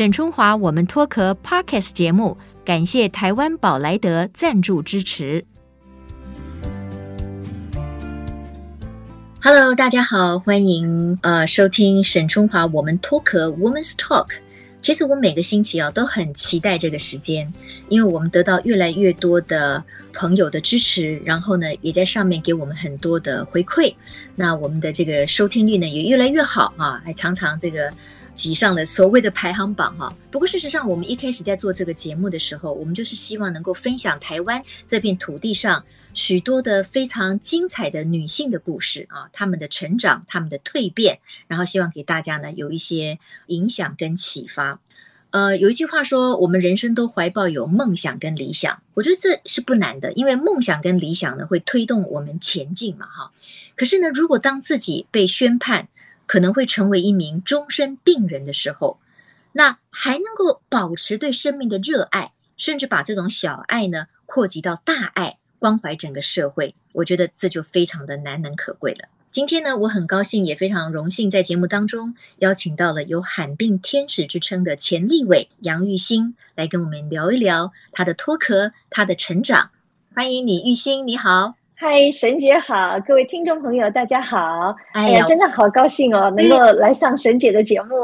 [0.00, 5.44] 沈春华，我们脱壳 Podcast 节目，感谢台湾宝莱德赞助支持。
[9.42, 14.28] Hello，大家好，欢迎呃收听沈春华我们脱壳 Women's Talk。
[14.80, 17.52] 其实我每个星期啊都很期待这个时间，
[17.90, 23.94] 因为我们得到越来越多的朋友的支持，然后呢也在上面给我们很多的回馈，
[24.34, 27.92] 那我们的这个收听率呢也越来越好啊，还常常这个。
[28.32, 35.84] 挤上了所谓的排行榜哈，不过事实上，我们一开始在做这个节目的时候，我们就是希望能够分享台湾这片土地上
[36.14, 44.80] 许多的非常精彩的女性的故事啊，她们的成长，她们的蜕变，然后希望给大家呢有一些影响跟启发。
[45.30, 53.30] 呃，有一句话说，我们人生都怀抱有梦想跟理想，我觉得这是不难的，因为梦想跟理想呢会推动我们前进嘛哈。
[53.76, 55.88] 可是呢，如果当自己被宣判，
[56.30, 59.00] 可能会成为一名终身病人的时候，
[59.50, 69.08] 那还能够保持对生命的热爱，甚至把这种小爱呢扩及到大爱，关怀整个社会，我觉得这就非常的难能可贵了。
[69.32, 79.72] 今天呢，我很高兴，也非常荣幸，在节目当中邀请到了有“罕病天使”之称的钱立伟杨玉欣来跟我们聊一聊他的脱壳、他的成长。
[80.14, 81.59] 欢迎你，玉欣，你好。
[81.82, 84.76] 嗨，沈姐好，各位听众朋友，大家好。
[84.92, 87.96] 哎呀，真的好高兴哦，能够来上沈姐的节目。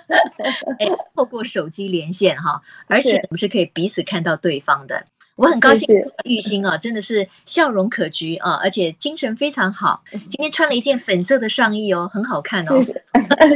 [0.80, 2.58] 哎，透过手机连线哈，
[2.88, 5.04] 而且我们是可以彼此看到对方的。
[5.36, 5.86] 我很高兴，
[6.24, 10.02] 玉欣啊，真的是笑容可掬啊，而且精神非常好。
[10.10, 12.82] 今天穿了一件粉色的上衣哦，很好看哦。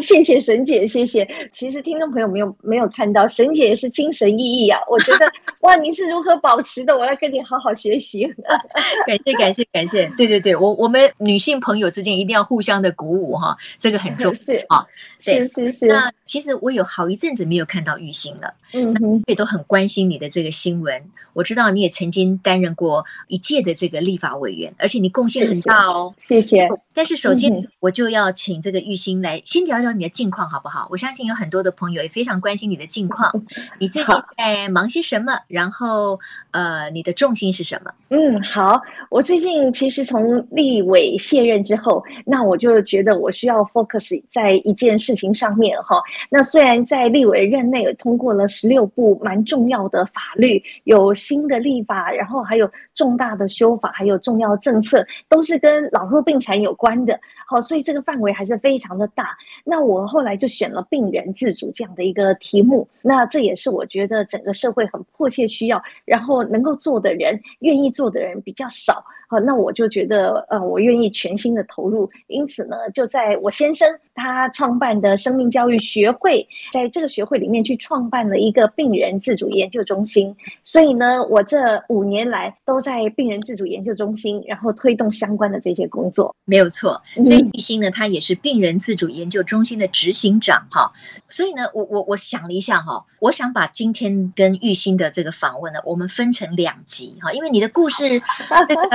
[0.03, 1.27] 谢谢 沈姐，谢谢。
[1.53, 4.79] 其实听众朋友没有没有看到，沈姐也是精神奕奕啊。
[4.91, 5.27] 我觉得
[5.61, 6.95] 哇，你是如何保持的？
[6.95, 8.27] 我要跟你好好学习。
[9.07, 14.87] 感谢感谢感谢，对对对，我我们女性朋友之间一定要互相的鼓舞哈，这个很重要啊。
[15.19, 15.87] 是是是。
[15.87, 21.03] 那其实我有好一阵子没有看到玉欣了，嗯哼，也都很关心你的这个新闻。
[21.33, 21.70] 我知道。
[21.71, 26.13] 你也曾经担任过一届的这个立法委员，而且你贡献很大哦。
[26.27, 26.69] 谢谢。
[26.93, 30.89] 但是首先，我就要请这个玉兴来先聊聊你的近况，好不好？
[30.91, 33.31] 我相信有很多的朋友也非常关心你的近况。
[33.79, 35.33] 你最近在忙些什么？
[35.47, 36.19] 然后，
[36.51, 37.93] 呃，你的重心是什么？
[38.09, 38.81] 嗯，好。
[39.09, 45.97] 我最近其实从立委卸任之后，那我就觉得我需要 focus 在一件事情上面哈。
[46.29, 51.60] 那虽然在立委任内通过了十六部蛮重要的法律，有新的。
[51.61, 57.19] 立法，然后还有重大的修法，还有重要政策，都是跟老弱病残有关的。
[57.47, 59.37] 好，所以这个范围还是非常的大。
[59.65, 62.89] 那我后来就选了病人自主这样的一个题目。
[63.03, 69.05] 那这也是我觉得整个社会很迫切需要，然后能够做的人，愿意做的人比较少。
[69.31, 72.11] 好，那我就觉得，呃，我愿意全心的投入。
[72.27, 80.35] 因此呢，就在我先生他创办的生命教育学会，在这个学会里面去创办了一个病人自主研究中心。
[80.65, 86.35] 所以呢，我这五年来都在病人自主研究中心，然后推动相关的这些工作。
[86.45, 90.91] 没有错，所以玉欣呢，他也是病人自主研究中心的执行长哈。
[91.29, 98.21] 所以呢，我我我想了一下哈，我想把今天跟玉欣的这个访问呢，我们分成两集哈，因为你的故事
[98.69, 98.91] 这个。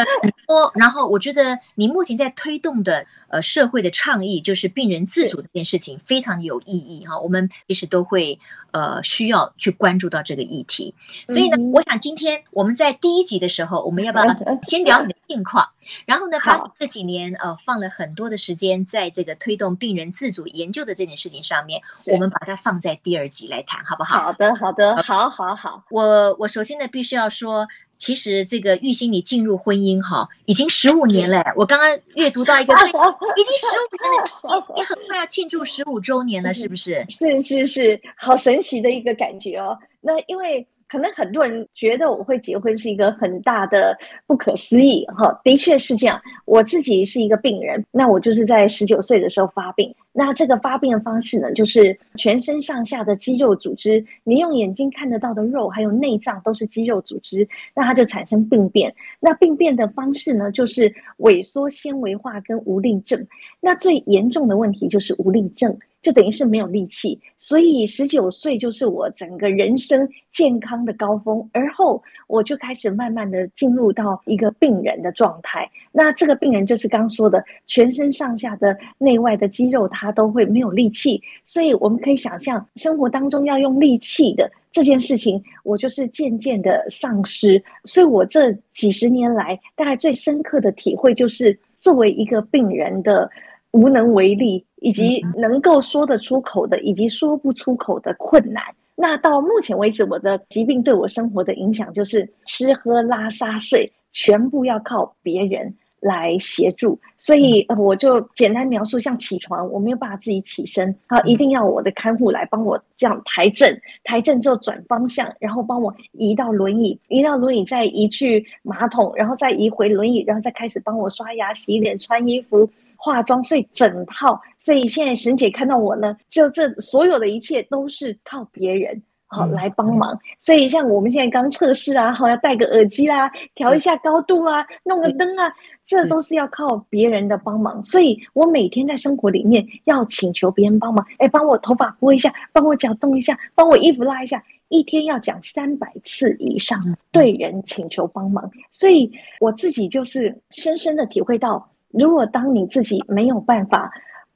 [0.48, 7.20] 多，然后我觉得你目前在推动的呃社会的倡议，就是病人自主这件事情，非常有意义哈。
[7.20, 8.40] 我们其实都会
[8.72, 10.94] 呃需要去关注到这个议题，
[11.28, 14.26] 所以呢，我想今天我们在第一集的时候，我们要不要
[14.64, 15.68] 先聊你的近况？
[16.06, 21.82] 然后呢，把这几年呃放了很多的时间在这个推动病人自主研究的这件事情上面，
[22.12, 24.24] 我们把它放在第二集来谈，好不好？
[24.24, 25.84] 好的，好的，好好好。
[25.90, 27.68] 我我首先呢，必须要说。
[27.98, 31.44] 其实这个玉兴，你进入婚姻哈，已经十五年了。
[31.56, 37.06] 我刚刚阅读到一个， 已经十五年了，你很快要庆祝十五周年了，是不是？
[37.10, 39.78] 是是是，好神奇的一个感觉哦。
[40.02, 40.68] 那因为。
[40.88, 43.98] 可能很多人觉得我会结婚是一个很大的
[44.28, 46.22] 不可思议，哈，的确是这样。
[46.46, 49.94] 我自己是一个病人，那我就是在十九岁的时候发病。
[50.14, 58.94] 那这个发病的方式呢，就是全身上下的肌肉组织，你用眼睛看得到的肉，还有内脏都是肌肉组织，那它就产生病变。
[59.20, 63.28] 那病变的方式呢，就是萎缩、纤维化跟无力症。
[63.60, 65.78] 那最严重的问题就是无力症。
[66.06, 75.68] 就等于是没有力气，所以十九岁就是我整个人生健康的高峰，而后我就开始慢慢的进入到一个病人的状态。
[75.92, 87.60] 那这个病人就是刚说的，全身上下的内外的肌肉，它都会没有力气，所以我们可以想象，生活当中要用力气的这件事情，我就是渐渐的丧失。
[87.84, 93.28] 所以我这几十年来，大概最深刻的体会就是，作为一个病人的
[93.72, 94.64] 无能为力。
[94.86, 98.64] 以及能够说得出口的，以及说不出口的困难。
[98.96, 105.74] 那到目前为止，我的疾病对我生活的影响就是吃喝拉撒睡，全部要靠别人。
[106.02, 122.70] 来协助，所以呃，我就简单描述，像起床，我没有办法自己起身，啊，一定要我的看护来帮我这样抬正，抬正之后转方向，然后帮我移到轮椅，移到轮椅再移去马桶，然后再移回轮椅，然后再开始帮我刷牙、洗脸、穿衣服、
[123.06, 124.42] 化妆，所以整套。
[124.58, 129.00] 所以现在沈姐看到我呢，就这所有的一切都是靠别人。
[129.28, 135.52] 好，来帮忙，所以像我们现在刚测试啊，好，要戴个耳机啦，调一下高度啊，弄个灯啊，
[135.84, 137.84] 这都是要靠别人的帮忙。
[137.84, 146.80] 所以我每天在生活里面要请求别人帮忙，哎，帮我头发拨一下，帮我脚动一下，帮我衣服拉一下，一天要讲三百次以上
[147.12, 148.50] 对人请求帮忙。
[148.70, 149.12] 所以
[149.42, 153.92] 我自己就是深深的体会到，如果当你自己没有办法。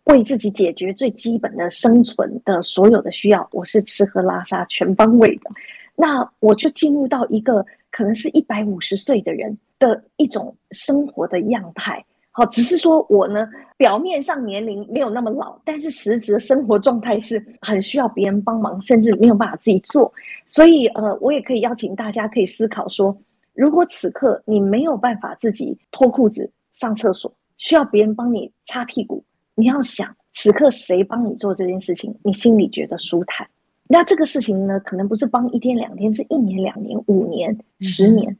[0.06, 5.52] 为自己解决最基本的生存的所有的需要，我是吃喝拉撒全方位的。
[5.96, 12.04] 那我就进入到一个可能是一百五十岁的人的一种生活的样态。
[12.32, 13.48] 好，只是说我呢，
[13.78, 20.12] 表面上年龄没有那么老，但是实质生活状态是很需要别人帮忙，甚至没有办法自己做。
[20.44, 23.16] 所以，呃，我也可以邀请大家可以思考说，
[23.54, 29.24] 如果此刻你没有办法自己脱裤子上厕所，需要别人帮你擦屁股。
[29.54, 33.48] 你要想，此刻谁帮你做这件事情，你心里觉得舒坦。
[33.88, 38.36] 那这个事情呢，可能不是帮一天两天，是一年两年五年十年。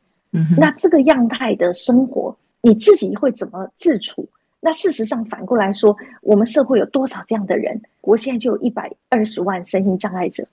[0.56, 4.28] 那这个样态的生活，你自己会怎么自处？
[4.62, 7.82] 那事实上反过来说，我们社会有多少这样的人？
[8.02, 10.48] 我现在就有一百二十万身心障碍者，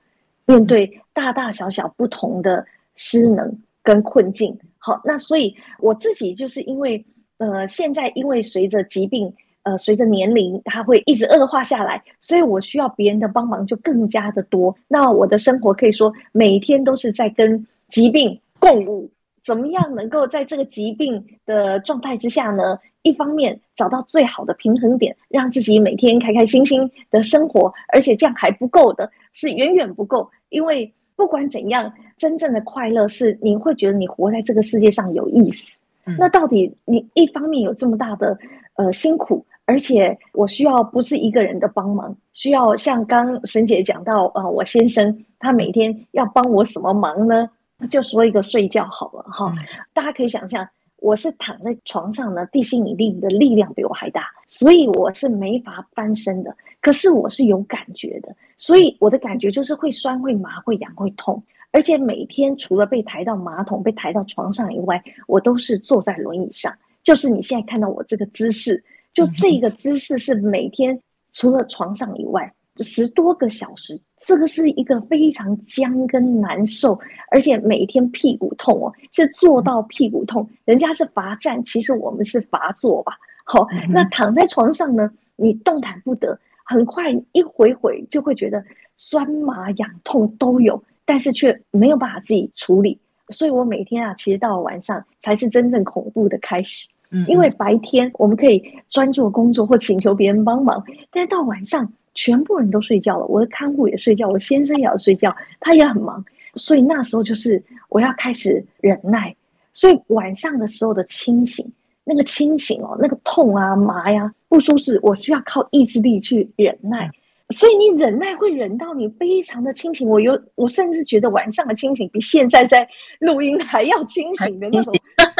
[0.46, 2.64] 面对大大小小不同的
[2.94, 4.58] 失能跟困境。
[4.78, 7.04] 好，那所以我自己就是因为，
[7.38, 9.32] 呃，现在因为随着疾病。
[9.66, 14.72] 呃，随着年龄，它会一直恶化下来，所以我需要别人的帮忙就更加的多。
[14.86, 19.10] 那我的生活可以说每天都是在跟疾病共舞，
[19.42, 22.78] 怎么样能够在这个疾病的状态之下呢？
[23.02, 30.30] 一方面找到最好的平衡点，让自己每天开开心心的生活，而且这样还不够的，是远远不够。
[30.50, 35.80] 因为不管怎样，真正的快乐是你会觉得你活在这个世界上有意思。
[36.06, 36.16] 嗯。
[36.18, 38.38] 那到底你一方面有这么大的
[38.76, 39.44] 呃辛苦？
[39.68, 47.50] 而且我需要不是一个人的帮忙，需要像刚沈姐讲到，呃，我先生他每天要帮我什么忙呢？
[47.90, 49.52] 就说一个睡觉好了哈。
[49.92, 50.64] 大家可以想象，
[51.00, 56.56] 我是躺在床上呢，地心引力的力量比我还大，所以我是没法翻身的。
[56.80, 61.42] 可是我是有感觉的，所以我的感觉就是会酸、会麻、会痒、会痛。
[61.76, 68.82] 而且每天除了被抬到马桶、被抬到床上以外，我都是坐在轮椅上，就是你现在看到我这个姿势。
[69.12, 70.99] 就这个姿势是每天
[71.34, 76.99] 除了床上以外十多个小时，这个是一个非常僵跟难受，
[77.31, 80.49] 而且每天屁股痛哦，是坐到屁股痛。
[80.64, 83.12] 人家是罚站，其实我们是罚坐吧。
[83.44, 88.64] 好，那躺在床上呢，你动弹不得，很快一回回就会觉得
[88.96, 92.98] 酸麻痒痛都有，但是却没有办法自己处理。
[93.30, 96.86] 所以我每天啊，其实到了晚上才是真正恐怖的开始。
[97.28, 106.22] 因为白天我们可以专注工作或请求别人帮忙，但是到晚上全部人都睡觉了，我的看护也睡觉，我先生也要睡觉，他也很忙，
[106.56, 109.34] 所以那时候就是我要开始忍耐。
[109.72, 111.64] 所以晚上的时候的清醒，
[112.04, 117.10] 那个清醒哦，那个痛啊、麻呀、不舒适，我需要靠意志力去忍耐。
[117.54, 122.86] 所以你忍耐会忍到你非常的清醒，我有我甚至觉得晚上的清醒比现在在
[123.20, 124.92] 录音还要清醒的那种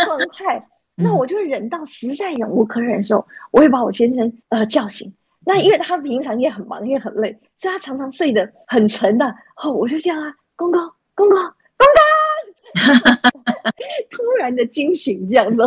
[0.05, 0.65] 状态。
[0.99, 5.13] 那我就忍到实在忍无可忍的时候，我会把我先生呃叫醒。
[5.45, 9.35] 那因为他平常也很忙，也很累，所以他常常睡得很沉的。
[9.55, 10.81] 后我就叫他公公
[11.15, 11.87] 公公公
[13.03, 13.13] 公，
[14.11, 15.63] 突然的惊醒这样子。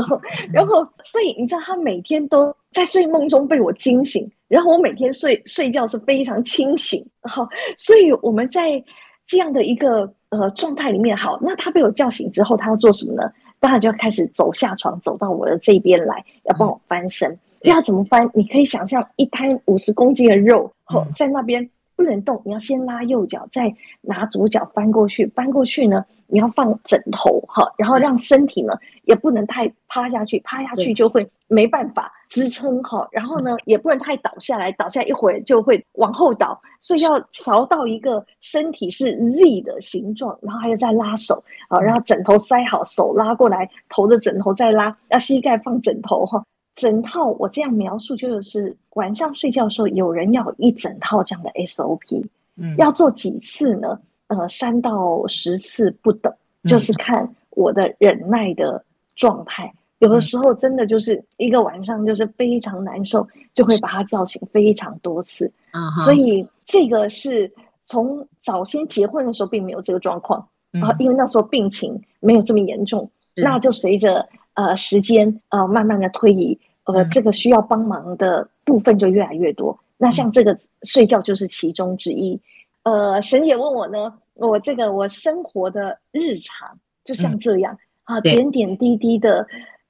[0.51, 7.01] 然后所以你知道他每天都在睡梦中被我惊醒，然后我每天睡睡觉是非常清醒。
[7.21, 8.83] 好，所以我们在
[9.25, 13.31] 这样的一个呃状态里面，好，那他被我叫醒之后，他要做什么呢？
[13.61, 17.37] 当然就要开始走下床，走到我的这边来，要帮我翻身。
[17.63, 18.29] 要怎么翻？
[18.33, 22.41] 你可以想象一摊五十公斤的肉，哦，在那边不能动。
[22.45, 25.27] 你要先拉右脚，再拿左脚翻过去。
[25.35, 32.11] 翻过去呢，你要放枕头，哈，然后让身体呢也不能太趴下去，趴下去就会没办法。
[32.29, 46.43] 支撑哈，然后呢，也不能太倒下来，倒下一会儿就会往后倒，所以要调到一个身体是 Z 的形状，然后还要再拉手啊，然后枕头塞好，手拉过来，头的枕头再拉，要膝盖放枕头哈，
[46.75, 52.23] 整套我这样描述就是晚上睡觉的时候，有人要一整套这样的 SOP，
[52.57, 53.99] 嗯，要做几次呢？
[54.29, 56.31] 呃，三到十次不等，
[56.63, 58.83] 就是看我的忍耐的
[59.15, 59.65] 状态。
[59.65, 65.51] 嗯、有的时候真的就是一个晚上就是非常难受，就会把他叫醒非常多次。
[65.71, 67.51] 啊，所以这个是
[67.85, 70.47] 从早先结婚的时候并没有这个状况。
[70.73, 79.71] 啊，因为那时候病情没有这么严重，嗯、那就随着呃时间呃慢慢的推移，呃，这个需要帮忙的部分就越来越多。
[79.71, 82.39] 嗯、那像这个睡觉就是其中之一。
[82.83, 89.45] 呃，沈姐问我呢，我这个我生活的日常就像这样、嗯、啊，点点滴滴的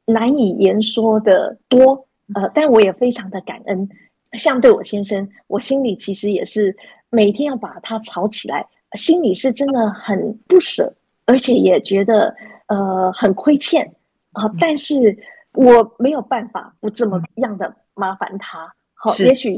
[0.06, 2.08] 难以言说的多。
[2.36, 3.90] 呃，但我也非常的感恩。
[4.34, 6.76] 像对我先生，我心里其实也是
[7.10, 8.66] 每天要把他吵起来。
[8.94, 10.94] 心里是真的很不舍，
[11.26, 12.36] 而且也觉得
[12.68, 13.86] 呃很亏欠
[14.32, 15.18] 啊、呃，但是
[15.54, 18.74] 我没有办法不这么样的麻烦他。
[19.02, 19.58] 好，也许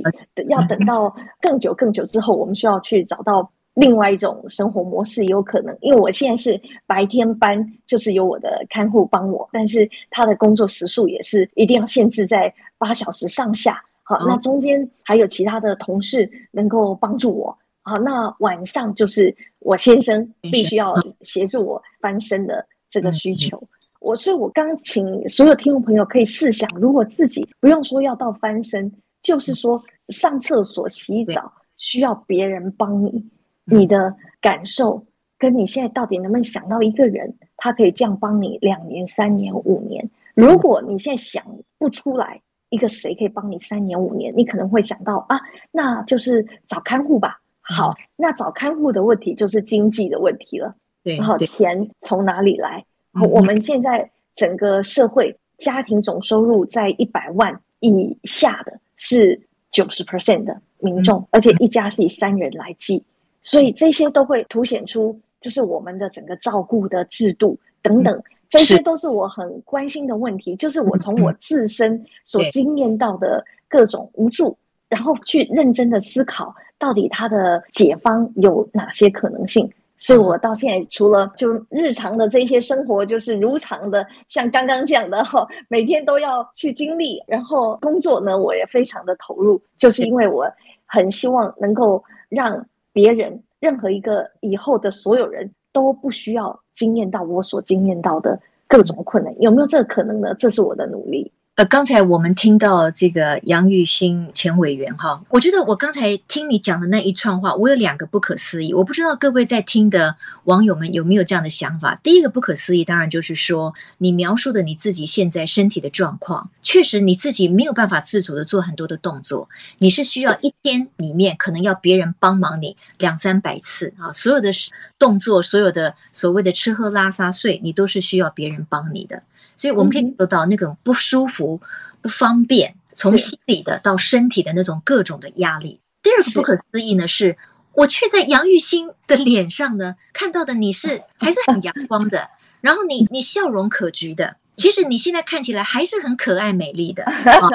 [0.49, 5.75] 要等到更久更久之后，我们需要去找到另外一种生活模式，也有可能。
[5.81, 7.57] 因为我现在是白天班，
[7.87, 13.83] 就是由我的看护帮我，但是他的工作时数也是一定要限制在八小时上下。
[14.03, 17.57] 好，那中间还有其他的同事能够帮助我。
[17.81, 23.59] 好，那晚上就是我先生必须要协助我翻身的这个需求。
[23.99, 28.91] 我所以，我刚请所有听众朋友可以试想，如果自己不用说要到翻身，
[29.21, 33.29] 就是说上厕所、洗澡需要别人帮你，
[33.65, 35.05] 你的感受
[35.37, 40.09] 跟你现在到底能不能想到一个人，他可以这样帮你两年、三年、五年？
[40.33, 41.43] 如果你现在想
[41.77, 45.39] 不出来一个谁可以帮你三年、五年，你可能会想到啊，
[45.71, 47.39] 那就是找看护吧。
[47.61, 50.75] 好，那找看护的问题就是经济的问题了。
[51.03, 52.83] 对，然后钱从哪里来？
[53.29, 59.39] 我们现在整个社会家庭总收入在一百万以下的是
[59.71, 63.03] 九十 percent 的民众，而且一家是以三人来计，
[63.41, 70.55] 所以这些都会凸显出，就是我们的整个照顾的制度等等，这些都是我很关心的问题。
[70.55, 74.55] 就是我从我自身所经验到的各种无助，
[74.87, 76.55] 然后去认真的思考。
[76.77, 79.71] 到底它的解方有哪些可能性？
[80.01, 90.51] 所以我到现在除了就日常的这些生活，就是如常的，像刚刚讲的哈，每天都要去经历，然后工作呢，我也非常的投入，就是因为我
[90.87, 100.33] 很希望能够让别人，任何一个以后的所有人都不需要经验到我所经验到的各种困难，有没有这个可能呢？
[100.33, 101.31] 这是我的努力。
[101.65, 110.15] 刚才我们听到这个杨玉新前委员哈，我觉得我刚才听你讲的那一串话，我有两个不可思议，我不知道各位在听的
[110.45, 111.99] 网友们有没有这样的想法。
[112.01, 124.49] 第一个不可思议，当然就是说你描述的你自己现在身体的状况，确实你自己没有办法自主的做很多的动作，你是需要一天里面可能要别人帮忙你两三百次啊，所有的
[124.97, 129.23] 动作，所有的所谓的吃喝拉撒睡，你都是需要别人帮你的。
[129.61, 131.61] 所以我们可以得到那种不舒服、
[132.01, 135.79] 不方便，从心理的到身体的那种各种的压力。
[136.01, 137.37] 第二个不可思议呢，是
[137.73, 142.27] 我却在杨玉欣的脸上呢看到的你是 还是很阳光的，
[142.59, 147.03] 然后你你笑容可掬的，其实你现在看起来还是很可爱美丽的。
[147.05, 147.47] 啊、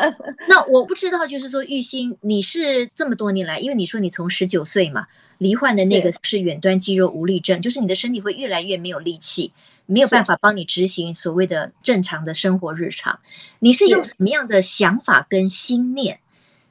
[0.49, 5.09] 那我不知道，就是说玉欣，你是这么多年来，因为你说你从十九岁嘛，
[5.39, 9.53] 罹患的那个是远端肌肉无力症，就是你的身体会越来越没有力气。
[9.87, 13.19] 没有办法帮你执行所谓的正常的生活日常，
[13.61, 16.21] 你是用什么样的想法跟心念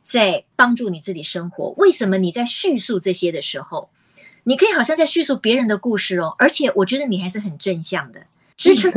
[0.02, 1.74] 在帮助你自己生活？
[1.78, 3.90] 为什么你在叙述这些的时候，
[4.44, 6.36] 你可以好像在叙述别人的故事哦？
[6.38, 8.22] 而且我觉得你还是很正向的，
[8.58, 8.92] 支撑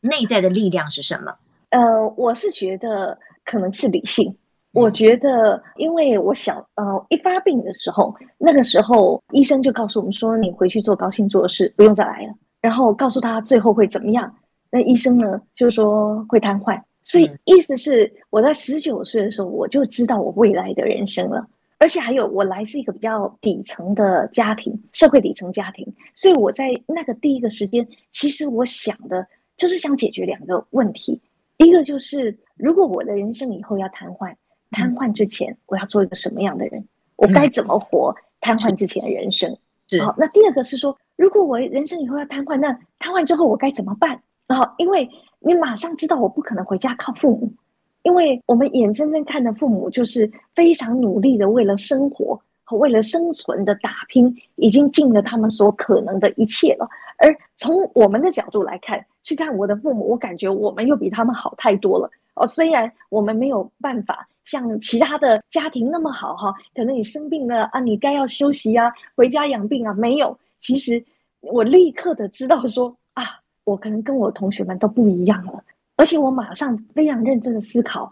[0.00, 1.34] 你内在的力量是什么？
[1.70, 4.34] 呃，我是觉得可能是理性。
[4.72, 12.34] 我觉得，因为我小呃一发病的时候，那个时候医生就告诉我们说，你回去做高兴做的事，不用再来了。
[12.64, 14.34] 然后告诉他最后会怎么样？
[14.70, 29.26] 那医生呢就说会瘫痪，所以意思是我在十九岁的时候我就知道我未来的人生了，而且还有我来自一个比较底层的家庭，社会底层家庭，所以我在那个第一个时间，其实我想的
[29.58, 31.20] 就是想解决两个问题，
[31.58, 34.34] 一个就是如果我的人生以后要瘫痪，
[34.70, 36.82] 瘫痪之前我要做一个什么样的人？
[37.16, 39.54] 我该怎么活瘫痪之前的人生？
[40.00, 40.96] 好，那第二个是说。
[41.16, 44.20] 如果我人生以后要瘫痪，那瘫痪之后我该怎么办？
[44.46, 45.08] 然后，因为
[45.40, 47.50] 你马上知道我不可能回家靠父母，
[48.02, 56.88] 因为我们眼睁睁看着父母就是非常努力的为了生活和为了生存的打拼，已经尽了他们所可能的一切了。
[57.18, 62.10] 而从我们的角度来看，去看我的父母，我感觉我们又比他们好太多了。
[62.34, 70.36] 哦，虽然我们没有办法像其他的家庭那么好哈，可能你生病了啊，你该要休息啊，回家养病啊，没有。
[70.64, 71.04] 其实
[71.40, 73.22] 我立刻的知道说啊，
[73.64, 75.62] 我可能跟我同学们都不一样了，
[75.96, 78.10] 而且我马上非常认真的思考，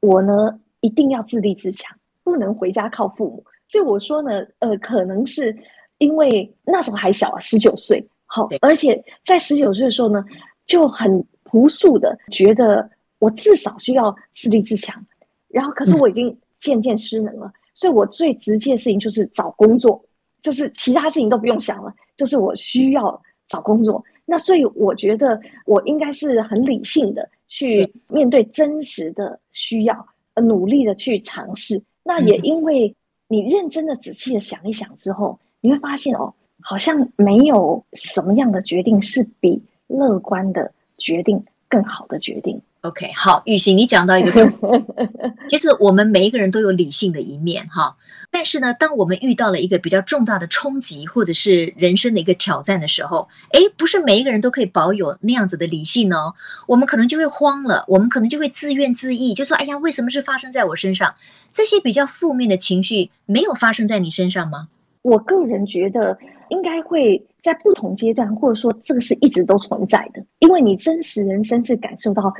[0.00, 3.44] 我呢一定要自立自强，不能回家靠父母。
[3.68, 5.56] 所以我说呢，呃，可能是
[5.98, 10.24] 因为那时候还小啊，十九岁，好，而且在十九岁的时候呢，
[10.66, 12.90] 就很朴素的觉得
[13.20, 15.00] 我至少需要自立自强，
[15.46, 20.04] 然后可是我已经渐渐失能了，嗯、所以我最直接的事情就是找工作。
[20.42, 24.04] 就是其他事情都不用想了，就是我需要找工作。
[24.24, 30.06] 那所以我觉得我应该是很理性的去面对真实的需要，
[30.36, 31.82] 努力的去尝试。
[32.02, 32.94] 那也因为
[33.28, 42.60] 你认真的、仔细的想一想之后，你会发现哦，好像没有什么样的决定是比乐观的决定更好的决定。
[42.82, 44.86] OK，好，玉欣，你讲到一个重点，
[45.48, 47.96] 其实我们每一个人都有理性的一面，哈。
[48.28, 56.34] 但是呢，当我们遇到了一个比较重大的冲击，或者是人生的一个挑战的时候，诶，不是每一个人都可以保有那样子的理性哦。
[56.66, 61.14] 我们可能就会慌了，我们可能就会自怨自艾，就说：“哎呀，为什么是发生在我身上？”
[61.52, 64.66] 这些比较负面的情绪没有发生在你身上吗？
[65.02, 72.32] 我个人觉得应该会在不同阶段，或者说这个是一直都存在的，因为你真实人生是感受到。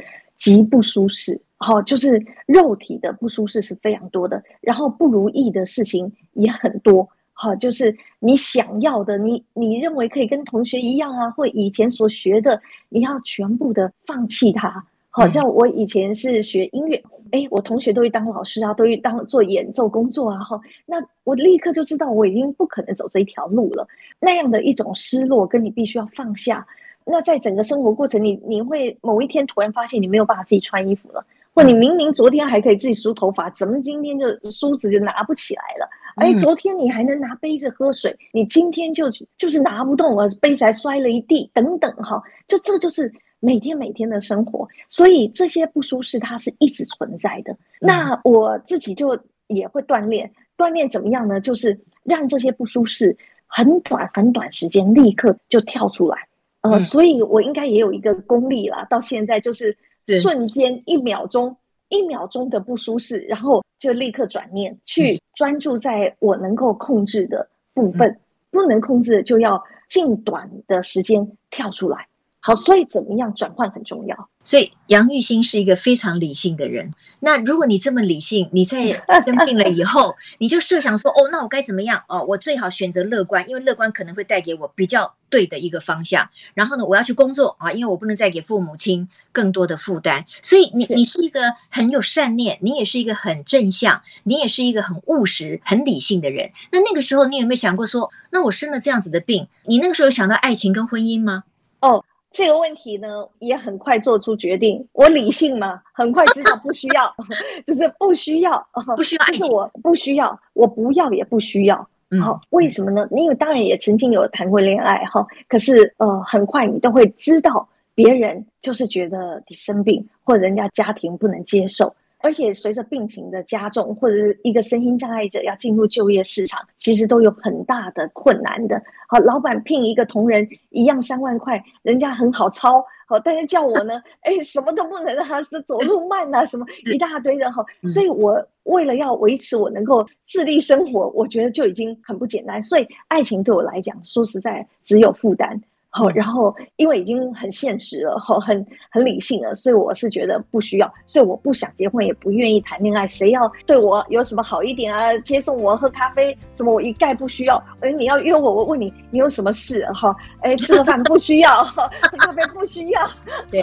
[0.42, 23.86] 极不舒适，好，就是肉体的不舒适是非常多的，然后不如意的事情也很多，好，就是你想要的，你你认为可以跟同学一样啊，或以前所学的，你要全部的放弃它，好，像我以前是学音乐，哎，我同学都去当老师啊，都去当做演奏工作啊，哈，那我立刻就知道我已经不可能走这一条路了，
[24.18, 26.66] 那样的一种失落，跟你必须要放下。
[27.04, 35.88] 那在整个生活过程，你你会某一天突然发现你没有办法自己穿衣服了，或你明明昨天还可以自己梳头发，怎么今天就梳子就拿不起来了？
[36.16, 47.56] 哎，昨天你还能拿杯子喝水，你今天就就是拿不动了，杯子还摔了一地，等等哈，就这就是每天每天的生活，所以这些不舒适它是一直存在的。
[47.80, 51.40] 那我自己就也会锻炼，锻炼怎么样呢？
[51.40, 56.18] 就是让这些不舒适很短很短时间立刻就跳出来。
[56.62, 58.84] 呃，所以我应该也有一个功力啦。
[58.88, 59.76] 到现在就是
[60.20, 61.54] 瞬间一秒钟，
[61.88, 68.18] 一秒钟的不舒适，然后就立刻转念去专注在我能够控制的部分，
[68.50, 72.06] 不能控制的就要尽短的时间跳出来。
[72.44, 74.28] 好，所以怎么样转换很重要。
[74.42, 76.90] 所以杨玉兴是一个非常理性的人。
[77.20, 82.02] 那如果你这么理性，你在生病了以后，你就设想说，哦，那我该怎么样？
[82.08, 86.28] 哦，我最好选择乐观，因为乐观可能会带给我比较对的一个方向。
[86.54, 90.26] 然后呢，我要去工作啊，因为我不能再给父母亲更多的负担。
[90.42, 96.50] 所以你你是一个很有善念，你也是一个很正向，你也是一个很务实、很理性的人。
[96.72, 101.44] 那那个时候，你有没有想过说，那我生了这样子的病，你那个时候想到爱情跟婚姻吗？
[101.80, 102.04] 哦。
[102.32, 104.84] 这个问题呢，也很快做出决定。
[104.92, 107.14] 我理性嘛，很快知道不需要，
[107.66, 108.66] 就是不需要，
[108.96, 111.76] 不需要，就是我不需要，我不要也不需要。
[112.22, 113.06] 好，为什么呢？
[113.12, 121.94] 因为当然也曾经有谈过恋爱哈，可是呃，很快你都会知道，别人就是觉得你生病，或者人家家庭不能接受。
[122.22, 128.80] 而且随着病情的加重，或者是一个身心障碍者要进入就业市场，其实都有很大的困难的。
[129.08, 137.64] 好，老板聘一个同仁一样三万块，人家很好操，好，但是叫我呢， 哎，什么都不能啊，是走路慢啊，什么一大堆的哈。
[137.92, 142.62] 所以我为了要维持我能够自立生活，我觉得就已经很不简单。
[142.62, 145.60] 所以爱情对我来讲，说实在只有负担。
[145.94, 153.06] 好，然后因为已经很现实了，好，很很理性了，所以我是觉得不需要，所以我不想结婚，也不愿意谈恋爱。
[153.06, 155.14] 谁要对我有什么好一点啊？
[155.18, 157.62] 接送我喝咖啡什么，我一概不需要。
[157.80, 159.84] 哎，你要约我，我问你，你有什么事？
[159.92, 163.06] 哈，哎，吃个饭不需要，喝咖啡不需要。
[163.52, 163.62] 对，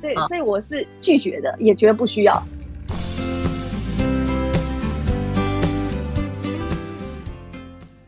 [0.00, 2.40] 对，所以我是拒绝的，也觉得不需要。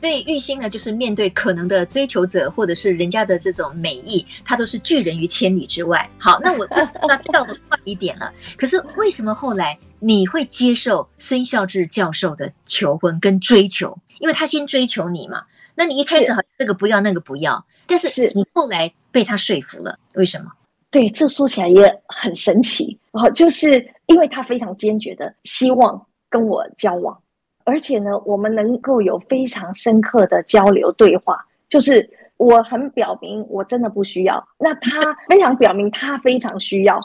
[0.02, 6.10] 所以玉欣呢，就是面对可能的追求者，或者是人家的这种美意，他都是拒人于千里之外。
[6.18, 6.66] 好，那我
[7.06, 8.32] 那跳的快一点了。
[8.58, 13.96] 可是为什么后来你会接受孙孝志教授的求婚跟追求？
[14.18, 15.44] 因为他先追求你嘛。
[15.76, 20.50] 那你一开始好像这个不要那个不要，但是你后来被他说服了，为什么？
[20.90, 27.16] 对，这说起来也很神奇哦，就是因为他非常坚决的希望跟我交往。
[27.64, 31.37] 而且呢，我们能够有非常深刻的交流对话，
[31.68, 36.98] 就是我很表明我真的不需要，那他 非常表明他非常需要，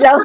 [0.00, 0.24] 然后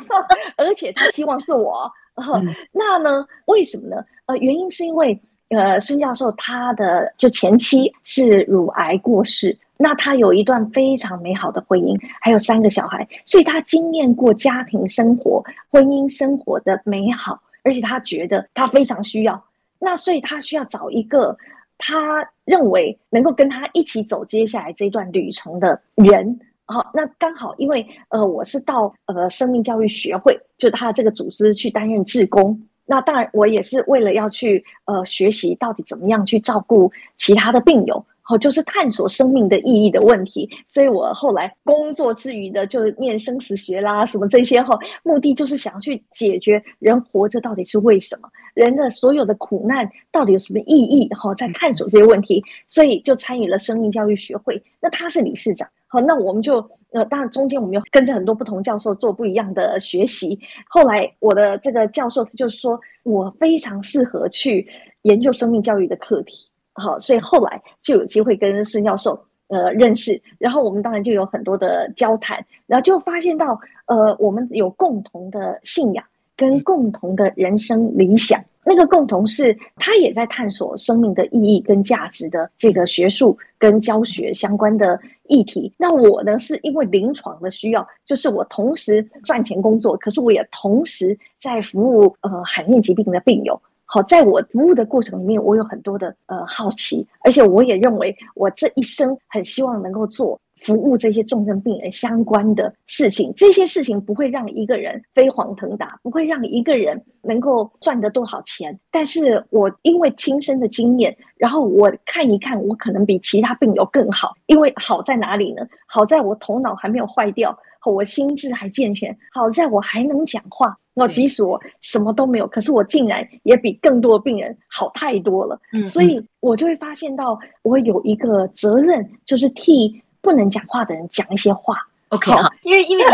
[0.56, 4.04] 而且他希望是我 哦，那呢，为什么呢？
[4.26, 5.20] 呃，原因是因为
[5.50, 19.42] 呃，孙教授他的就前妻是乳癌过世，那他有一段非常美好的婚姻，还有三个小孩，所以他经验过家庭生活、婚姻生活的美好，而且他觉得他非常需要，
[19.80, 21.38] 那所以他需要找一个
[21.78, 26.40] 他认为能够跟他一起走接下来这段旅程的人。
[26.66, 32.60] 好，那刚好因为呃，我是到呃生命教育学会，就他这个组织去担任志工。
[32.86, 40.50] 那当然，我也是为了要去呃学习到底怎么样去照顾其他的病友，好，就是探索生命的意义的问题。
[40.66, 54.62] 所以我后来工作之余的就念生死学啦，什么这些哈，目的就是想要去解决人活着到底是为什么，人的所有的苦难到底有什么意义哈，在探索这些问题，所以就参与了生命教育学会。
[54.82, 55.66] 那他是理事长。
[55.88, 56.56] 好，那我们就
[56.92, 60.38] 呃，当然中间我们又跟着很多不同教授做不一样的学习。
[60.68, 64.68] 后来我的这个教授他就说我非常适合去
[65.04, 66.50] 研究生命教育的课题。
[66.78, 72.38] 好，所以后来就有机会跟孙教授呃认识，然后我们当然就有很多的交谈，
[72.68, 78.40] 然后就发现到呃，我们有共同的信仰跟共同的人生理想。
[78.70, 85.72] 那个共同是，他也在探索生命的意义跟价值的这个学术跟教学相关的议题。
[85.78, 93.58] 那我呢，是因为临床的需要，就是我同时赚钱工作，可是我也同时在服务呃罕见疾病的病友。
[93.88, 100.40] 好，在我服务的过程里面，我有很多的呃好奇，而且我也认为我这一生很希望能够做。
[100.62, 108.78] 服务这些重症病人相关的事情，这些事情不会让一个人飞黄腾达，不会让一个人能够赚得多少钱。
[108.90, 114.34] 但是我因为亲身的经验，然后我看一看，我可能比其他病友更好。
[114.48, 115.62] 因为好在哪里呢？
[115.86, 117.56] 好在我头脑还没有坏掉，
[117.92, 119.16] 我心智还健全。
[119.32, 120.78] 好在我还能讲话。
[120.94, 125.60] 那即使我什么都没有，可是我竟然也比更多的病人好太多了。
[125.72, 130.02] 嗯，所以我就会发现到，我有一个责任，就是替。
[130.20, 131.78] 不能讲话的人讲一些话
[132.10, 133.06] ，OK 哈，因为因为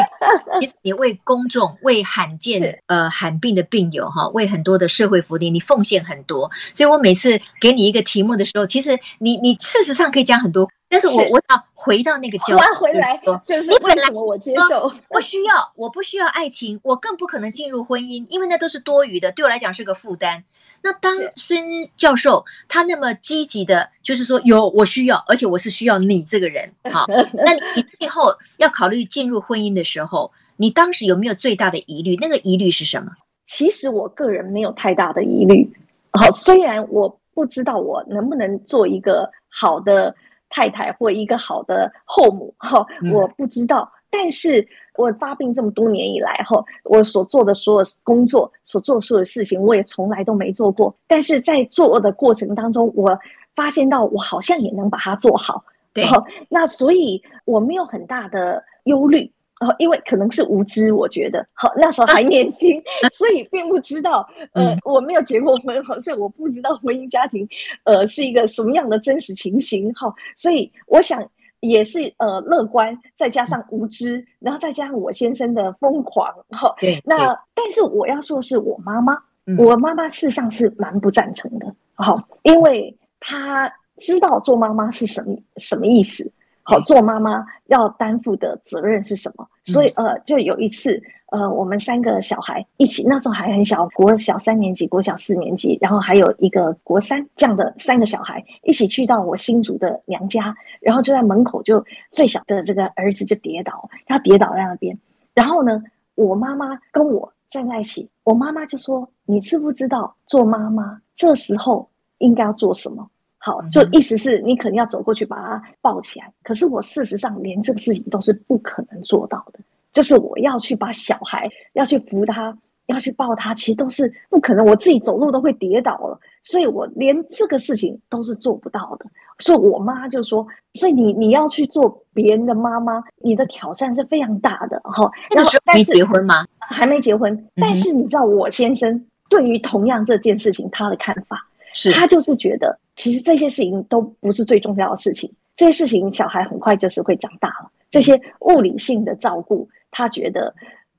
[0.60, 14.88] 你 你为公众、为罕见呃罕病的病友哈，为很多的社会福利，你奉献很多，所以我每次给你一个题目的时候，其实你你事实上可以讲很多，但是我是我想回到那个焦 点，回来就是为什么我接受？
[15.10, 20.44] 不需要，我不需要爱情，我更不可能进入婚姻，因为那都是多余的，对我来讲是个负担。
[20.84, 21.64] 那当孙
[21.96, 32.16] 教授他那么积极的，就是说有我需要，而且我是需要你这个人， 好，那你最后要考虑进入婚姻的时候，你当时有没有最大的疑虑？
[32.18, 33.12] 那个疑虑是什么？
[33.46, 35.70] 其实我个人没有太大的疑虑，
[36.12, 40.14] 好，虽然我不知道我能不能做一个好的
[40.54, 44.68] 太太或一个好的后母，哈，我不知道，嗯、但是。
[44.96, 50.96] 我发病这么多年以来，哈，我所做的所有工作，所做的所有事情，我也从来都没做过。
[51.08, 53.10] 但是在做的过程当中，我
[53.56, 55.66] 发现到我好像也能把它做好。
[55.96, 56.06] 对，
[56.48, 59.33] 那所以我没有很大的忧虑，
[59.66, 67.48] 哦，因为可能是无知，我觉得，好，那时候还年轻， 所以并不知道，呃，我没有结过婚，哈，所以我不知道婚姻家庭，
[67.86, 71.28] 呃，是一个什么样的真实情形，哈，所以我想。
[71.66, 76.76] 也是呃乐观，再加上无知，嗯、然后再加上我先生的疯狂，哈。
[76.82, 77.02] 对。
[77.06, 77.16] 那
[77.54, 86.30] 但是我要说的是我妈妈，嗯、我妈妈事实上是蛮不赞成的，好，因为她知道做妈妈是什么什么意思，
[86.64, 91.02] 好，做妈妈要担负的责任是什么，嗯、所以呃，就有一次。
[91.34, 104.96] 呃，我们三个小孩一起，那时候还很小，国小三年级，国小四年级，然后还有一个国三这样的三个小孩一起去到我新竹的娘家，然后就在门口，就最小的这个儿子就跌倒，他跌倒在那边，
[105.34, 105.82] 然后呢，
[106.14, 113.10] 我妈妈跟我站在一起，我妈妈就说：“你知不知道做妈妈这时候应该要做什么？”
[113.46, 119.60] 好，就意思是你可能要走过去把他抱起来，可是我事实上连这个事情都是不可能做到的。
[119.92, 124.66] 就是我要去把小孩要去扶他，要去抱他，其实都是不可能。
[124.66, 129.06] 我自己走路都会跌倒了，所以我连这个事情都是做不到的。
[129.40, 136.46] 所以我妈就说：“所以你你要去做别人的妈妈，你的挑战是非常大的。”哈，那时候没结婚吗？
[136.60, 137.50] 还没结婚。
[137.56, 145.32] 但是你知道，我先生对于同样这件事情他的看法是，他就是觉得其实这些事情都不是最重要的事情。
[145.56, 149.68] 这些事情小孩很快就是会长大了，这些物理性的照顾。
[149.92, 150.54] 他觉得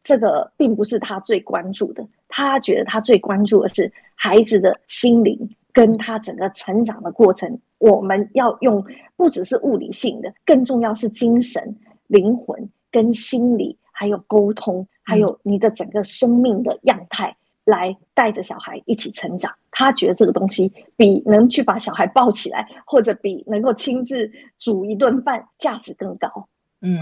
[0.04, 5.36] 这个并不是他最关注的，他觉得他最关注的是孩子的心灵
[5.72, 7.58] 跟他整个成长的过程。
[7.78, 8.84] 我们要用
[9.16, 11.76] 不只是物理性的，更重要是精神、
[12.06, 19.52] 灵魂跟心理，还有沟通，还有你的整个生命的样态来带着小孩一起成长。
[19.76, 26.28] 他觉得这个东西比能去把小孩抱起来，或者比能够亲自煮一顿饭价值更高。
[26.80, 27.00] 嗯，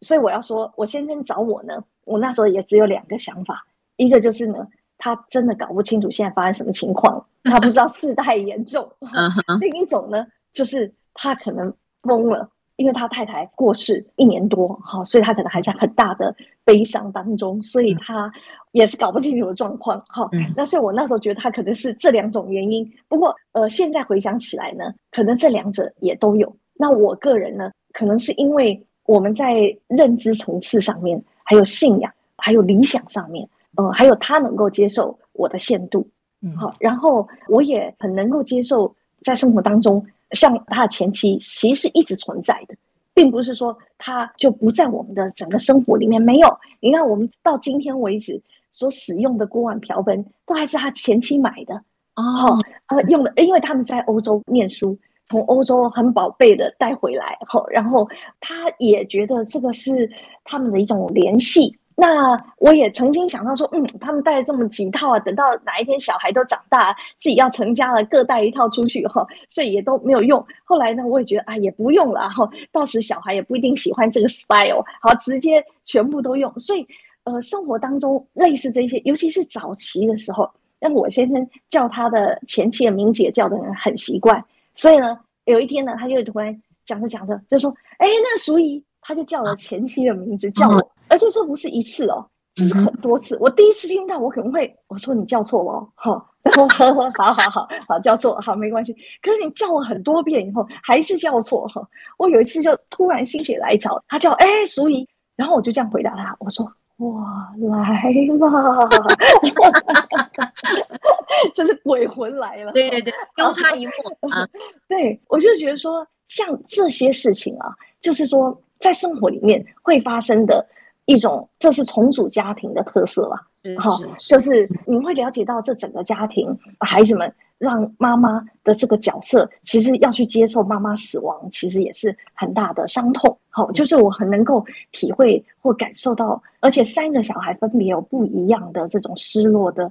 [0.00, 8.90] 所以我要说，我先生找我呢，我那时候也只有两个想法，一个就是呢，他真的搞不清楚现在发生什么情况，他不知道事态严重。
[9.60, 11.70] 另一种呢，就是他可能
[12.02, 12.48] 疯了。
[12.76, 16.34] 因为他太太过世一年多，哈，所以他可能还在很大的
[16.64, 18.30] 悲伤当中，所以他
[18.72, 20.28] 也是搞不清楚的状况，哈。
[20.54, 22.86] 那所以我那时候觉得他可能是这两种原因。
[23.08, 26.54] 不过，呃，现在回想起来呢，可能这两者也都有。
[26.74, 29.54] 那我个人呢，可能是因为我们在
[29.88, 36.06] 认知层次上面，还有信仰，还有理想上面，呃，还有他能够接受我的限度，
[36.42, 40.04] 嗯，好，然后我也很能够接受在生活当中。
[40.32, 42.74] 像他的前妻，其实一直存在的，
[43.14, 46.20] 并不是说他就不在我们的整个生活里面。
[46.20, 48.40] 没有，你看我们到今天为止
[48.72, 51.74] 所使用的锅碗瓢盆，都还是他前妻买的
[52.16, 52.58] 哦。
[52.86, 58.08] 呃，用的，因为他们在欧洲念书，从欧洲很宝贝的带回来后，然后
[58.40, 60.10] 他也觉得这个是
[60.44, 61.76] 他们的一种联系。
[61.98, 70.44] 那我也曾经想到说，嗯，他们带这么几套啊，等到哪一天小孩都长大，自己要成家了，各带一套出去哈，所以也都没有用。
[70.62, 76.52] 后来呢，我也觉得啊，也不用了哈，到时小孩也不一定喜欢这个 style，好，直接全部都用。
[76.58, 76.86] 所以，
[77.24, 80.46] 呃，生活当中类似这些，尤其是早期的时候，
[80.78, 84.44] 让我先生叫他的前妻的名字也叫得很习惯。
[84.74, 86.54] 所以呢，有一天呢，他就突然
[86.84, 93.38] 讲着讲着就说：“哎，那淑仪。”他就叫了前妻的名字，叫我，而且这不是一次哦，这是很多次。
[93.40, 98.92] 我第一次听到，我可能会我说你叫错了哦， 好，然后呵呵，好好好好叫错，好没关系。
[99.22, 101.80] 可是你叫了很多遍以后，还是叫错哈。
[102.18, 106.66] 我有一次就突然心血来潮，他叫哎淑仪，然后我就这样回答他，我说
[106.96, 108.88] 哇来了，
[111.54, 112.72] 就是鬼魂来了。
[112.72, 113.92] 对对对，丢他一幕
[114.30, 114.44] 啊！
[114.88, 118.60] 对，我就觉得说，像这些事情啊，就是说。
[118.78, 120.66] 在生活里面会发生的
[121.04, 123.36] 一种，这是重组家庭的特色了。
[123.78, 133.36] 好，就是你会了解到这整个家庭孩子们让妈妈的这个角色，其实要去接受妈妈死亡，其实也是很大的伤痛。
[133.50, 139.90] 好，就是我很能够体会或感受到，而且三个小孩分别有不一样的这种失落的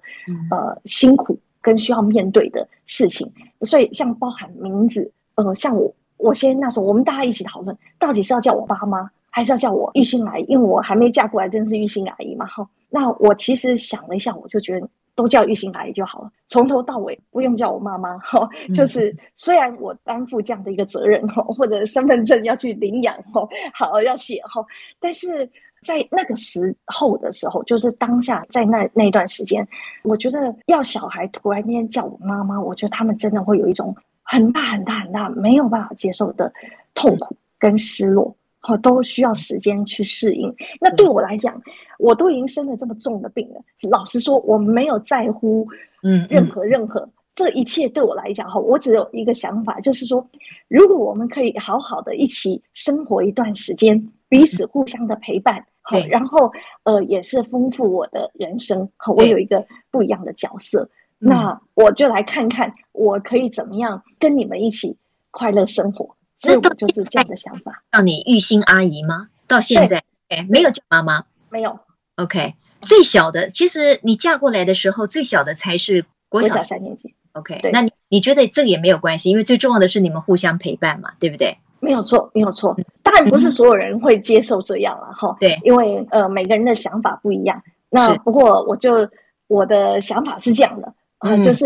[0.51, 3.29] 呃辛苦跟需要面对的事情。
[3.63, 5.93] 所以像包含名字，呃，像我。
[6.17, 10.45] 我先那时候，我们大家一起讨论，到底是要叫我爸妈，还是要叫我玉心阿姨？
[10.47, 12.45] 因为我还没嫁过来，真是玉心阿姨嘛。
[12.45, 18.17] 哈，那我其实想了一下，我就觉得都叫玉心阿姨就好了，从头到尾不用叫我妈妈。
[18.19, 24.65] 哈，就是虽然我担负这样的一个责任，哈，或者身份证要去领养，哈，好要写，哈，
[24.99, 25.45] 但是
[25.81, 29.67] 在那个时候的时候，就是当下在那那段时间，
[30.03, 33.95] 我觉得要小孩突然间叫我妈妈，我觉得他们真的会有一种。
[34.25, 36.51] 很大很大很大没有办法接受的
[36.93, 40.53] 痛苦跟失落，哈，都需要时间去适应。
[40.81, 41.61] 那对我来讲，
[41.99, 43.61] 我都已经生了这么重的病了。
[43.89, 45.67] 老实说，我没有在乎，
[46.03, 50.27] 嗯，任何任何这一切对我来讲，哈，我只有一个想法，就是说，
[50.67, 56.51] 如果我们可以好好的一起生活一段时间，彼此互相的陪伴，好，然后
[56.83, 60.89] 呃，也是丰富我的人生，好，我有一个不一样的角色。
[61.19, 64.97] 那我就来看看，我可以怎么样跟你们一起
[65.31, 66.15] 快乐生活。
[66.37, 67.83] 所以我就是这样的想法。
[67.91, 69.29] 叫你玉心阿姨吗？
[69.47, 71.79] 到现在，哎，没有叫妈妈，没有。
[72.17, 77.15] OK，最小的，其实你嫁过来的时候，最小的才是国小三年级。
[77.33, 81.57] OK，那你你觉得这个也没有关系，因为最重要的是你们互相陪伴嘛，对不对？
[81.79, 82.75] 没有错，没有错。
[83.01, 85.35] 当然不是所有人会接受这样了哈。
[85.39, 87.61] 对，因为呃，每个人的想法不一样。
[87.89, 89.09] 那不过我就
[89.47, 90.93] 我的想法是这样的。
[91.25, 91.65] 啊，就是，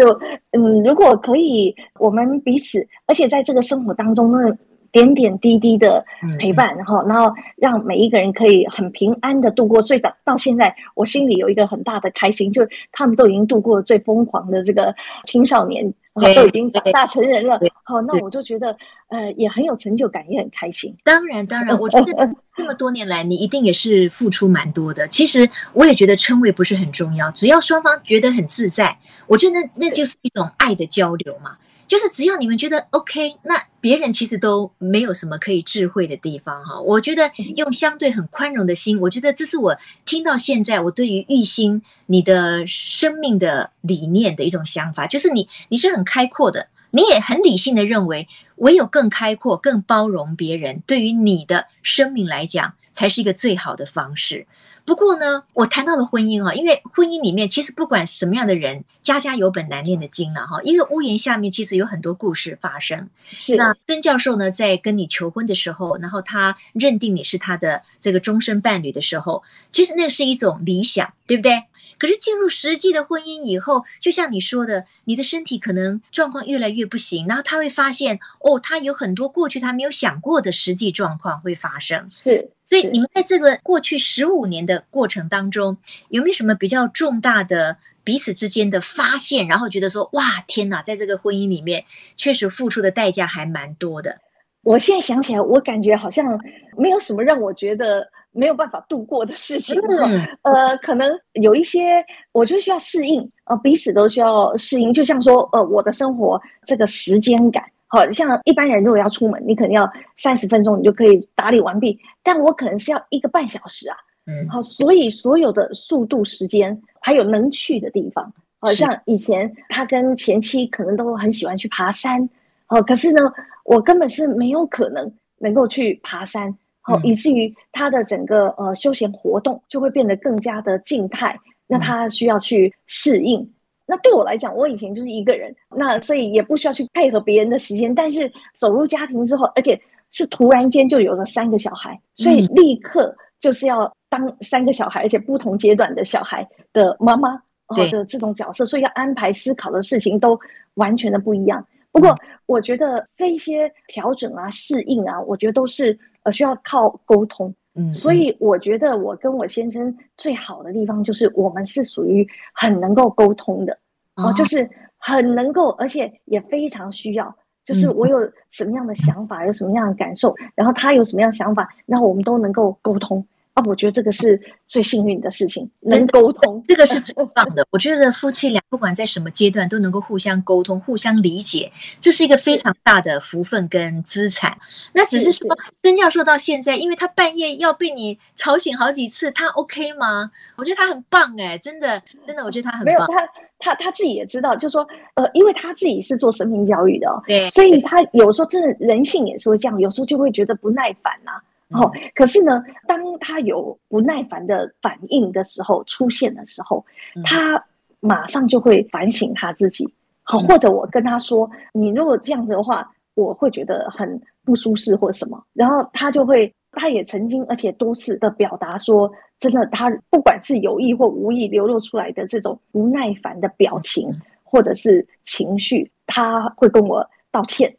[0.51, 4.57] 嗯，如果可以，我们彼此，而且在这个生活当中，呢
[4.91, 6.03] 点点滴滴的
[6.39, 9.81] 陪伴，然后，然后让每一个人可以很平安的度过。
[9.81, 14.95] 所以到到现在，我心里有一个很大的开心，就是他们都已经度过了最疯狂的这个
[15.25, 15.93] 青少年。
[16.19, 18.75] 都已经长大成人了，好，那我就觉得，
[19.07, 20.95] 呃，也很有成就感，也很开心。
[21.03, 25.07] 当然，当然，我觉得 这么多年来，你一定也是付出蛮多的。
[25.07, 31.57] 其实，我也觉得称谓不是很重要，只要双方觉得很自在，我觉得那那就是一种爱的交流嘛。
[31.89, 36.79] 就是只要你们觉得 OK，那别人其实都没有什么可以智慧的地方哈。
[36.79, 39.75] 我觉得用相对很宽容的心，我觉得这是我
[40.05, 54.45] 听到现在我对于玉心你的生命的理念的一种想法，就是你你是很开阔的，你也很理性的认为，唯有更开阔、更包容别人，对于你的生命来讲，才是一个最好的方式。
[54.89, 60.59] 不过呢，我谈到了婚姻啊，因为婚姻里面其实不管什么样的人，家家有本难念的经了哈。
[60.63, 63.07] 一个屋檐下面其实有很多故事发生。
[63.27, 63.55] 是。
[63.55, 71.65] 那孙教授呢，在跟你求婚的时候，然后他认定你是他的这个终身伴侣的时候，其实那是一种理想，对不对？
[71.99, 82.09] 可是进入实际的婚姻以后，就像你说的，你的身体可能状况越来越不行，然后他会发现哦，他有很多过去他没有想过的实际状况会发生。
[82.09, 82.49] 是。
[82.69, 85.77] 所以你们在这个过去十五年的过程当中，
[86.09, 89.47] 有没有什么比较重大的彼此之间的发现？
[89.47, 91.83] 然后觉得说，哇，天哪，在这个婚姻里面，
[92.15, 94.17] 确实付出的代价还蛮多的。
[94.63, 96.39] 我现在想起来，我感觉好像
[96.77, 99.79] 没有什么让我觉得没有办法度过的事情。
[99.87, 101.09] 嗯、呃，可能
[101.41, 104.93] 有一些，我就需要适应，呃，彼此都需要适应。
[104.93, 107.63] 就像说，呃，我的生活这个时间感。
[107.91, 111.97] 好像一般人如果要出门，你可能要三十分钟，你就可以打理完毕。
[112.21, 113.97] 但我可能是要一个半小时啊。
[114.29, 122.29] 嗯，好，所以所有的速度、时间，还有能去的地方，好像以前他跟前妻可能都很喜欢去爬山，
[122.67, 123.21] 哦，可是呢，
[123.65, 133.51] 我根本是没有可能能够去爬山，好，以至于他的整个呃休闲活动就会变得更加的静态，那他需要去适应。
[133.85, 137.95] 那对我来讲，我以前就是一个人，那所以也不需要去配合别人的时间。
[137.95, 147.35] 但是走入家庭之后，而且是突然间就有了三个小孩，所以立刻就是要当三个小孩，而且不同阶段的小孩的妈妈
[147.67, 150.39] 哦的这种角色，所以要安排思考的事情都
[150.75, 151.65] 完全的不一样。
[151.91, 157.53] 不过我觉得这些调整啊、适应啊，我觉得都是呃需要靠沟通。
[157.75, 163.77] 嗯，所以我觉得我跟我先生最好的地方就是我们是属于很能够沟通的，
[164.15, 164.67] 哦，就是
[164.97, 168.17] 很能够，而且也非常需要，就是我有
[168.49, 173.23] 什么样的想法，有什么样的感受，然后他有什么样的想法，然后我们都能够沟通。
[173.65, 177.65] 我觉得这个是最幸运的事情，能沟通，这个是最棒的。
[177.71, 184.57] 我觉得夫妻俩不管在什么阶段都能够互相沟通、互相理解，这是一个非常大的福分跟资产。
[184.93, 185.47] 那只是说，
[185.81, 190.31] 曾教授到现在，因为他半夜要被你吵醒好几次，他 OK 吗？
[190.55, 192.85] 我觉得他很棒哎，真的，真的，我觉得他很棒。
[192.85, 193.27] 没有他，
[193.59, 201.43] 他他自己也知道，就是说，呃，因为他自己是做生命教育的哦，对，所以他有时候真的人性也是会这样，有时候就会觉得不耐烦呐、啊。
[201.71, 206.83] 哦，可是呢，当他有不耐烦的反应的时候，出现的时候，
[207.23, 207.63] 他
[207.99, 209.87] 马上就会反省他自己。
[210.23, 224.07] 好，或者我跟他说：“你如果这样子的话，我会觉得很不舒适或什么。”然后他就会，他也曾经而且多次的表达说：“真的，他不管是有意或无意流露出来的这种不耐烦的表情
[224.43, 227.75] 或者是情绪，他会跟我道歉，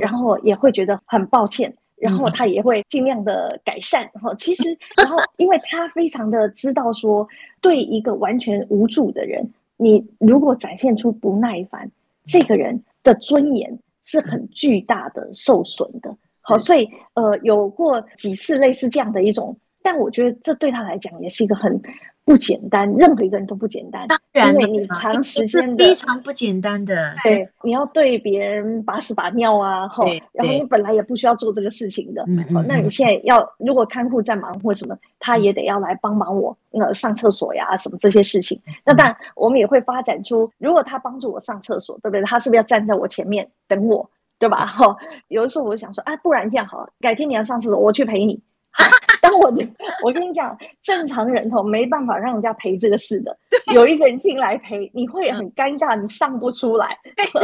[0.00, 7.26] 然后也会觉得很抱歉。”然后他也会尽量的改善，哈，其实，然后因为他非常的知道说，
[7.60, 11.90] 对一个完全无助的人，你如果展现出不耐烦，
[12.26, 21.80] 这个人的尊严是很巨大的受损的，好，所以呃，有过几次类似这样的一种，但我觉得这对他来讲也是一个很。
[22.28, 24.06] 不简单，任何一个人都不简单。
[24.06, 32.20] 当然，因为你长时间的非常不简单的，对，你要对别人把屎把尿啊，吼，然后你本来也不需要做这个事情的，
[32.52, 38.60] 好，那你现在要如果看护在忙或什么，他也得要来帮忙我，呃，上厕所呀什么这些事情。
[38.84, 42.22] 那当然，我们也会发展出，如果他帮助我上厕所，对不对？
[42.24, 44.06] 他是不是要站在我前面等我，
[44.38, 44.66] 对吧？
[44.66, 44.94] 哈，
[45.28, 48.38] 有的时候我就想说，啊，不然这样好了，改天你要上厕所，我去陪你。
[49.20, 49.52] 当我
[50.04, 53.36] 我跟你讲，正常人头没办法让人家赔这个事的。
[53.74, 56.96] 有一个人进来陪，你会很尴尬，你上不出来。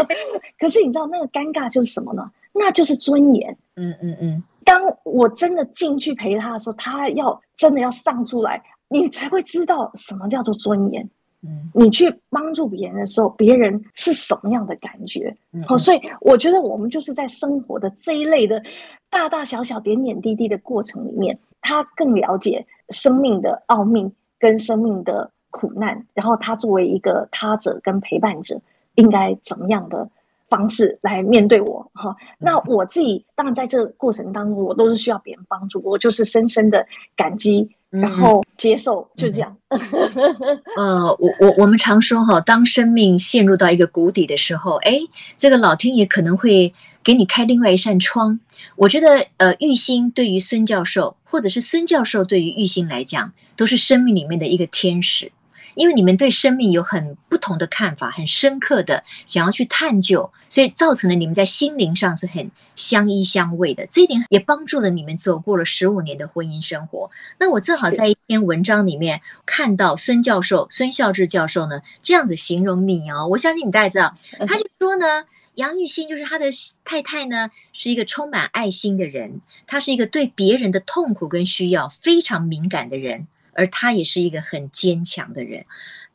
[0.59, 2.31] 可是你知道那个尴尬就是什么呢？
[2.53, 3.57] 那就是尊严。
[3.77, 4.43] 嗯嗯嗯。
[4.65, 11.07] 当我真的进去陪他的时候，他要真的要上出来，你才会知道什么叫做尊严。
[11.45, 11.71] 嗯。
[11.75, 15.35] 你去帮助别人的时候，别人是什么样的感觉？
[15.67, 18.63] 好，所以我觉得我们就是在生活的这一类的。
[19.11, 24.11] 大大小小点点滴滴的过程里面，他更了解生命的奥秘
[24.41, 28.61] 跟生命的苦难，然后他作为一个他者跟陪伴者，
[28.97, 30.11] 应该怎么样的
[30.55, 31.91] 方式来面对我？
[31.95, 36.87] 哈，那我自己当然在这个过程当中，我都是需要别人帮助，我就是深深的
[37.17, 39.57] 感激，然后接受，就这样。
[40.77, 44.99] 呃，我我我们常说哈，当生命陷入到一个谷底的时候，哎，
[45.37, 46.73] 这个老天爷可能会。
[47.05, 48.41] 给你开另外一扇窗，
[48.77, 55.31] 我觉得，呃，玉兴对于孙教授，或者是孙教授对于玉兴来讲，都是生命里面的一个天使，
[55.75, 63.87] 因为你们对生命有很不同的看法，很深刻的想要去探究，所以造成了你们在心灵上是很相依相偎的。
[63.87, 67.11] 这一点也帮助了你们走过了十五年的婚姻生活。
[67.39, 74.17] 那我正好在一篇文章里面看到孙教授孙孝志教授呢这样子形容你哦，我相信你大家知道，
[74.47, 75.25] 他就说呢。
[75.57, 76.47] 杨玉兴就是他的
[76.85, 85.65] 太太呢，是一个充满爱心的人，他是一个对别人的痛苦跟需要非常敏感的人，而他也是一个很坚强的人。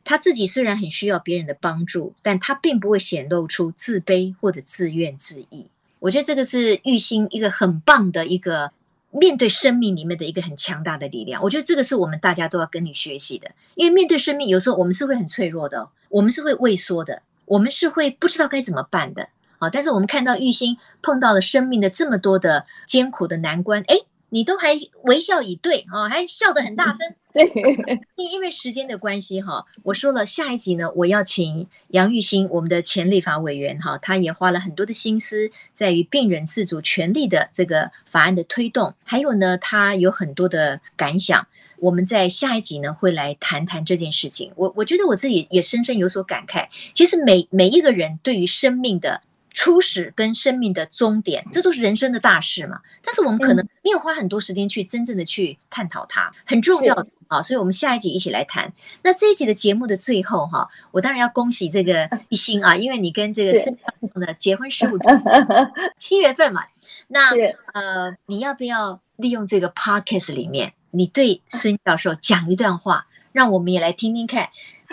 [0.04, 5.66] 他自己虽然很需要别人的帮助，但他并不会显露出自卑或者自怨自艾。
[6.00, 8.72] 我觉得这个是玉兴一个很棒的一个
[9.12, 11.42] 面对生命里面的一个很强大的力量。
[11.44, 17.22] 我觉得这个是我们大家都要跟你学习的，因为面对生命，有时候我们是会很脆弱的，我们是会畏缩的。
[17.46, 19.28] 我们是会不知道该怎么办的，
[19.58, 27.16] 好，但是我们看到玉兴碰到了生命的这么多的艰苦的难关，诶，你都还微笑以对啊，还笑得很大声。
[27.32, 27.44] 对，
[28.16, 41.48] 因因为时间的关系哈，我说了下一集呢，我要请杨玉兴，我们的前立法委员哈，他也花了很多的心思在于病人自主权利的这个法案的推动，还有呢，他有很多的感想。
[41.82, 44.52] 我们在下一集呢，会来谈谈这件事情。
[44.58, 46.68] 我我觉得我自己也深深有所感慨。
[46.94, 49.22] 其实每每一个人对于生命的
[49.52, 52.80] 初始跟生命的终点，这都是人生的大事嘛。
[53.04, 57.42] 但是我们可能没有花很多时间去真正的去探讨它，很重要的啊。
[57.42, 58.72] 所以，我们下一集一起来谈。
[59.04, 66.64] 那这一集的节目的最后哈，我当然要恭喜这个一心啊，因为你跟这个孙教授的结婚十五周年， 七月份嘛。
[67.08, 67.32] 那
[67.74, 70.74] 呃，你要不要利用这个 podcast 里面？
[70.92, 74.50] 你对孙教授讲一段话，让我们也来听听看，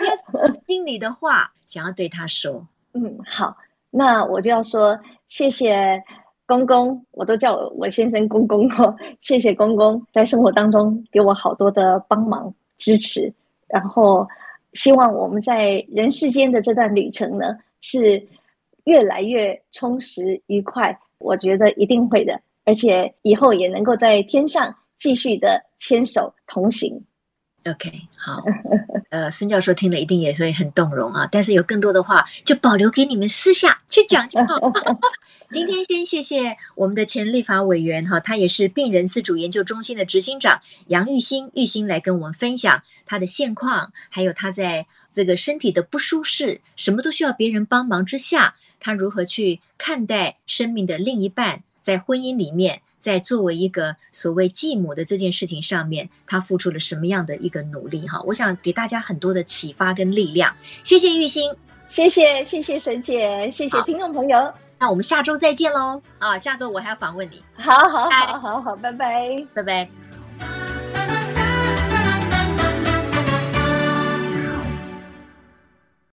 [0.67, 2.67] 心里的话想要对他说？
[2.93, 3.57] 嗯，好，
[3.97, 6.01] 那我就要说谢谢
[6.45, 13.33] 公公，我都叫我先生公公哦，谢谢公公在生活当中给我好多的帮忙支持，
[13.67, 14.27] 然后
[14.73, 18.21] 希望我们在人世间的这段旅程呢是
[18.83, 24.73] 越来越充实愉快，我觉得一定会的，而且以后也能够在天上。
[24.99, 26.99] 继续的牵手同行
[27.69, 28.43] ，OK，好，
[29.09, 31.27] 呃，孙教授听了一定也会很动容啊。
[31.31, 34.59] 但是有更多的话，就保留给你们私下去讲就好。
[35.49, 51.63] 今天先谢谢我们的前立法委员哈，他也是病人自主研究中心的执行长杨玉兴，玉兴来跟我们分享他的现况，还有他在这个身体的不舒适，什么都需要别人帮忙之下，他如何去看待生命的另一半。
[51.87, 58.05] 在婚姻里面，在作为一个所谓继母的这件事情上面，他付出了什么样的一个努力？
[58.05, 60.53] 哈，我想给大家很多的启发跟力量。
[60.83, 61.49] 谢谢玉兴，
[61.87, 64.53] 谢谢谢谢沈姐，谢谢听众朋友。
[64.77, 66.01] 那我们下周再见喽！
[66.19, 67.41] 啊，下周我还要访问你。
[67.55, 70.06] 好好好好好，拜拜，拜拜。